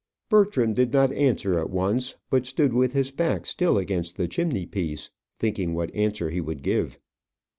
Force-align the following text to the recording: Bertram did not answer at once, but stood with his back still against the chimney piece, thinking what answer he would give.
Bertram 0.31 0.73
did 0.73 0.91
not 0.91 1.13
answer 1.13 1.59
at 1.59 1.69
once, 1.69 2.15
but 2.31 2.47
stood 2.47 2.73
with 2.73 2.93
his 2.93 3.11
back 3.11 3.45
still 3.45 3.77
against 3.77 4.17
the 4.17 4.27
chimney 4.27 4.65
piece, 4.65 5.11
thinking 5.37 5.75
what 5.75 5.93
answer 5.93 6.31
he 6.31 6.41
would 6.41 6.63
give. 6.63 6.97